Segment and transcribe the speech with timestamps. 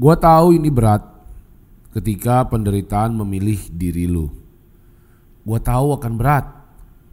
[0.00, 1.04] Gua tahu ini berat
[1.92, 4.32] ketika penderitaan memilih diri lu.
[5.44, 6.48] Gua tahu akan berat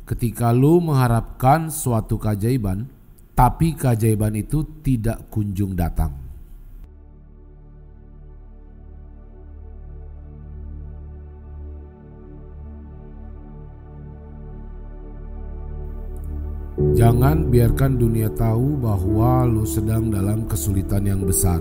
[0.08, 2.88] ketika lu mengharapkan suatu keajaiban,
[3.36, 6.16] tapi keajaiban itu tidak kunjung datang.
[16.96, 21.60] Jangan biarkan dunia tahu bahwa lu sedang dalam kesulitan yang besar.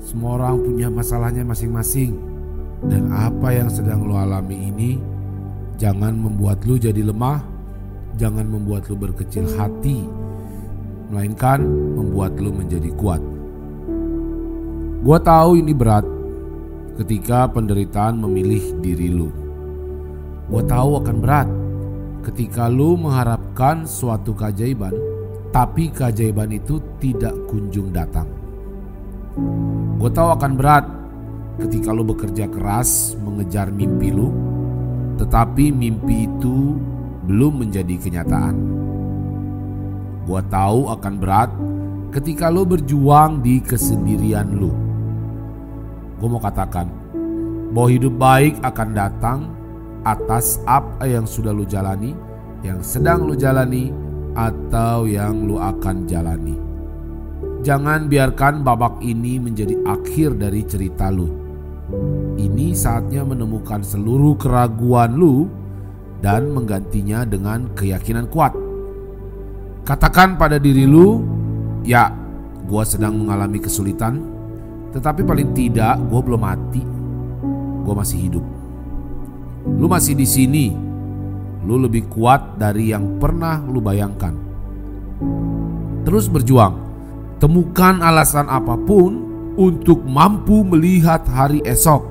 [0.00, 2.16] Semua orang punya masalahnya masing-masing.
[2.80, 4.96] Dan apa yang sedang lo alami ini
[5.76, 7.44] Jangan membuat lu jadi lemah
[8.16, 10.08] Jangan membuat lu berkecil hati
[11.12, 11.60] Melainkan
[12.00, 13.20] membuat lu menjadi kuat.
[15.04, 16.08] Gua tahu ini berat
[16.96, 19.28] Ketika penderitaan memilih diri lu
[20.48, 21.48] Gua tahu akan berat
[22.24, 24.96] Ketika lu mengharapkan suatu keajaiban
[25.52, 28.39] Tapi keajaiban itu tidak kunjung datang
[30.00, 30.84] Gue tahu akan berat
[31.60, 34.32] ketika lo bekerja keras mengejar mimpi lo,
[35.20, 36.80] tetapi mimpi itu
[37.28, 38.56] belum menjadi kenyataan.
[40.24, 41.50] Gue tahu akan berat
[42.16, 44.72] ketika lo berjuang di kesendirian lo.
[46.16, 46.88] Gue mau katakan
[47.76, 49.38] bahwa hidup baik akan datang
[50.04, 52.16] atas apa yang sudah lo jalani,
[52.64, 53.92] yang sedang lo jalani,
[54.32, 56.69] atau yang lo akan jalani.
[57.60, 61.28] Jangan biarkan babak ini menjadi akhir dari cerita lu.
[62.40, 65.44] Ini saatnya menemukan seluruh keraguan lu
[66.24, 68.56] dan menggantinya dengan keyakinan kuat.
[69.84, 71.20] Katakan pada diri lu,
[71.84, 72.08] ya,
[72.64, 74.24] gua sedang mengalami kesulitan,
[74.96, 76.80] tetapi paling tidak gua belum mati.
[77.84, 78.44] Gua masih hidup.
[79.68, 80.72] Lu masih di sini.
[81.68, 84.32] Lu lebih kuat dari yang pernah lu bayangkan.
[86.08, 86.89] Terus berjuang
[87.40, 89.16] Temukan alasan apa pun
[89.56, 92.04] untuk mampu melihat hari esok.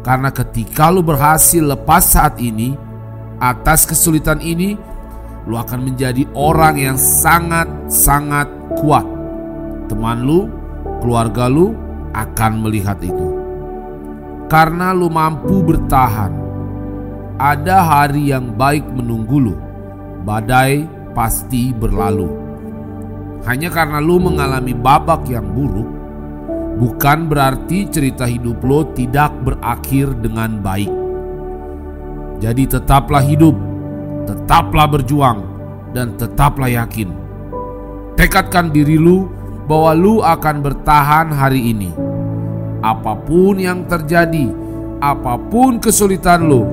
[0.00, 2.72] Karena ketika lu berhasil lepas saat ini,
[3.36, 4.72] atas kesulitan ini,
[5.44, 8.48] lu akan menjadi orang yang sangat-sangat
[8.80, 9.04] kuat.
[9.92, 10.48] Teman lu,
[11.04, 11.76] keluarga lu
[12.16, 13.36] akan melihat itu.
[14.48, 16.32] Karena lu mampu bertahan,
[17.36, 19.56] ada hari yang baik menunggu lu.
[20.24, 22.45] Badai pasti berlalu
[23.46, 25.86] hanya karena lu mengalami babak yang buruk,
[26.82, 30.90] bukan berarti cerita hidup lo tidak berakhir dengan baik.
[32.42, 33.54] Jadi tetaplah hidup,
[34.26, 35.46] tetaplah berjuang,
[35.94, 37.08] dan tetaplah yakin.
[38.18, 39.30] Tekadkan diri lu
[39.70, 41.94] bahwa lu akan bertahan hari ini.
[42.82, 44.50] Apa pun yang terjadi,
[44.98, 46.66] apa pun kesulitan lu,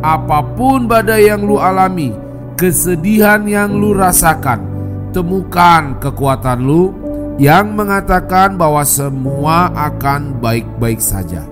[0.00, 2.14] apa pun badai yang lu alami,
[2.54, 4.69] kesedihan yang lu rasakan,
[5.10, 6.94] temukan kekuatan lu
[7.40, 11.46] yang mengatakan bahwa semua akan baik-baik saja.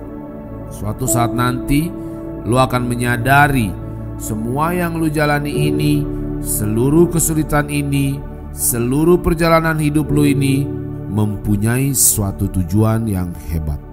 [0.69, 1.89] Suatu saat nanti
[2.45, 3.73] lu akan menyadari
[4.19, 6.03] semua yang lu jalani ini,
[6.43, 8.19] seluruh kesulitan ini,
[8.51, 10.67] seluruh perjalanan hidup lu ini
[11.09, 13.88] mempunyai suatu tujuan yang hebat.